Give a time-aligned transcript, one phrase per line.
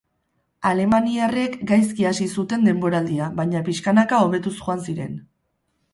[0.69, 5.17] Alemaniarrek gaizki hasi zuten denboraldia, baina pixkanaka hobetuz joan ziren.